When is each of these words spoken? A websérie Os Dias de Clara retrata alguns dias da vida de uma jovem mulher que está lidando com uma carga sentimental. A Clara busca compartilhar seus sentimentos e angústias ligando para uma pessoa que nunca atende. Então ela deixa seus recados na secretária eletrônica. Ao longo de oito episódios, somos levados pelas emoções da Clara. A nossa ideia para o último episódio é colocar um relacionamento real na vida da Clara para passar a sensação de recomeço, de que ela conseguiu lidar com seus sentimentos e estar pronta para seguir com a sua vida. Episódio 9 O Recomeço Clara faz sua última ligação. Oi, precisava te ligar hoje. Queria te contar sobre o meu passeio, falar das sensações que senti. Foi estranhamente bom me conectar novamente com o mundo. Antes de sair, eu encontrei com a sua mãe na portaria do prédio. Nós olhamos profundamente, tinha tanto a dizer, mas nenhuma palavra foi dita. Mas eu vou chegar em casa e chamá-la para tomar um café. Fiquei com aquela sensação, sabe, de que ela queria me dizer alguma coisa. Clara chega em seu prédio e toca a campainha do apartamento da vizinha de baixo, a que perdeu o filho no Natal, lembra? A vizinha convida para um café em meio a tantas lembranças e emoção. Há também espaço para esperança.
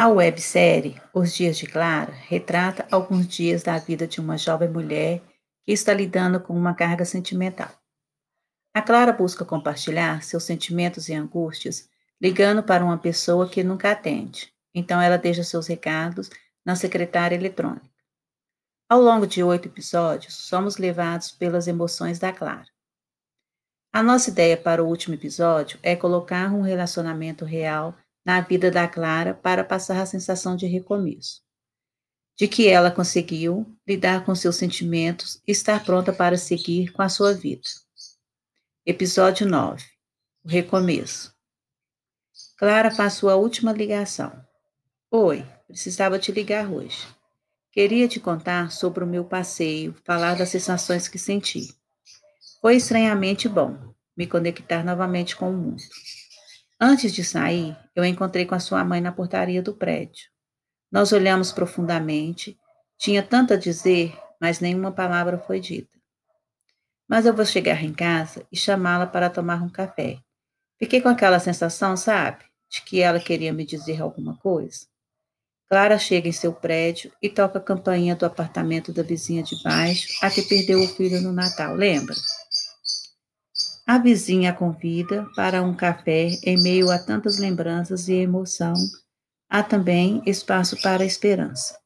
A 0.00 0.08
websérie 0.08 0.98
Os 1.12 1.34
Dias 1.34 1.58
de 1.58 1.66
Clara 1.66 2.10
retrata 2.10 2.88
alguns 2.90 3.28
dias 3.28 3.62
da 3.62 3.76
vida 3.76 4.06
de 4.06 4.18
uma 4.18 4.38
jovem 4.38 4.66
mulher 4.66 5.20
que 5.62 5.72
está 5.72 5.92
lidando 5.92 6.40
com 6.40 6.56
uma 6.56 6.72
carga 6.72 7.04
sentimental. 7.04 7.68
A 8.72 8.80
Clara 8.80 9.12
busca 9.12 9.44
compartilhar 9.44 10.22
seus 10.22 10.44
sentimentos 10.44 11.10
e 11.10 11.12
angústias 11.12 11.86
ligando 12.18 12.62
para 12.62 12.82
uma 12.82 12.96
pessoa 12.96 13.46
que 13.46 13.62
nunca 13.62 13.90
atende. 13.90 14.50
Então 14.74 14.98
ela 14.98 15.18
deixa 15.18 15.44
seus 15.44 15.66
recados 15.66 16.30
na 16.64 16.74
secretária 16.74 17.36
eletrônica. 17.36 17.90
Ao 18.88 19.02
longo 19.02 19.26
de 19.26 19.42
oito 19.42 19.68
episódios, 19.68 20.34
somos 20.34 20.78
levados 20.78 21.30
pelas 21.30 21.68
emoções 21.68 22.18
da 22.18 22.32
Clara. 22.32 22.68
A 23.92 24.02
nossa 24.02 24.30
ideia 24.30 24.56
para 24.56 24.82
o 24.82 24.88
último 24.88 25.14
episódio 25.14 25.78
é 25.82 25.94
colocar 25.94 26.50
um 26.54 26.62
relacionamento 26.62 27.44
real 27.44 27.94
na 28.24 28.40
vida 28.40 28.70
da 28.70 28.86
Clara 28.86 29.34
para 29.34 29.64
passar 29.64 30.00
a 30.00 30.06
sensação 30.06 30.56
de 30.56 30.66
recomeço, 30.66 31.42
de 32.36 32.46
que 32.46 32.68
ela 32.68 32.90
conseguiu 32.90 33.66
lidar 33.86 34.24
com 34.24 34.34
seus 34.34 34.56
sentimentos 34.56 35.40
e 35.46 35.52
estar 35.52 35.84
pronta 35.84 36.12
para 36.12 36.36
seguir 36.36 36.92
com 36.92 37.02
a 37.02 37.08
sua 37.08 37.32
vida. 37.32 37.68
Episódio 38.84 39.46
9 39.46 39.84
O 40.44 40.48
Recomeço 40.48 41.34
Clara 42.56 42.90
faz 42.90 43.14
sua 43.14 43.36
última 43.36 43.72
ligação. 43.72 44.32
Oi, 45.10 45.46
precisava 45.66 46.18
te 46.18 46.30
ligar 46.30 46.70
hoje. 46.70 47.08
Queria 47.72 48.06
te 48.06 48.20
contar 48.20 48.70
sobre 48.70 49.02
o 49.02 49.06
meu 49.06 49.24
passeio, 49.24 49.94
falar 50.04 50.36
das 50.36 50.50
sensações 50.50 51.08
que 51.08 51.18
senti. 51.18 51.74
Foi 52.60 52.76
estranhamente 52.76 53.48
bom 53.48 53.94
me 54.16 54.26
conectar 54.26 54.84
novamente 54.84 55.36
com 55.36 55.50
o 55.50 55.56
mundo. 55.56 55.82
Antes 56.82 57.12
de 57.12 57.22
sair, 57.22 57.76
eu 57.94 58.02
encontrei 58.06 58.46
com 58.46 58.54
a 58.54 58.60
sua 58.60 58.82
mãe 58.82 59.02
na 59.02 59.12
portaria 59.12 59.60
do 59.60 59.74
prédio. 59.74 60.30
Nós 60.90 61.12
olhamos 61.12 61.52
profundamente, 61.52 62.58
tinha 62.96 63.22
tanto 63.22 63.52
a 63.52 63.56
dizer, 63.56 64.18
mas 64.40 64.60
nenhuma 64.60 64.90
palavra 64.90 65.36
foi 65.36 65.60
dita. 65.60 65.98
Mas 67.06 67.26
eu 67.26 67.34
vou 67.34 67.44
chegar 67.44 67.84
em 67.84 67.92
casa 67.92 68.46
e 68.50 68.56
chamá-la 68.56 69.06
para 69.06 69.28
tomar 69.28 69.62
um 69.62 69.68
café. 69.68 70.20
Fiquei 70.78 71.02
com 71.02 71.10
aquela 71.10 71.38
sensação, 71.38 71.98
sabe, 71.98 72.44
de 72.70 72.80
que 72.80 73.02
ela 73.02 73.20
queria 73.20 73.52
me 73.52 73.66
dizer 73.66 74.00
alguma 74.00 74.38
coisa. 74.38 74.86
Clara 75.68 75.98
chega 75.98 76.28
em 76.28 76.32
seu 76.32 76.52
prédio 76.52 77.12
e 77.20 77.28
toca 77.28 77.58
a 77.58 77.62
campainha 77.62 78.16
do 78.16 78.24
apartamento 78.24 78.90
da 78.90 79.02
vizinha 79.02 79.42
de 79.42 79.62
baixo, 79.62 80.08
a 80.22 80.30
que 80.30 80.40
perdeu 80.42 80.82
o 80.82 80.88
filho 80.88 81.20
no 81.20 81.32
Natal, 81.32 81.74
lembra? 81.74 82.16
A 83.90 83.98
vizinha 83.98 84.52
convida 84.52 85.26
para 85.34 85.60
um 85.64 85.74
café 85.74 86.28
em 86.44 86.62
meio 86.62 86.92
a 86.92 86.98
tantas 87.00 87.40
lembranças 87.40 88.06
e 88.06 88.14
emoção. 88.14 88.72
Há 89.50 89.64
também 89.64 90.22
espaço 90.24 90.80
para 90.80 91.04
esperança. 91.04 91.76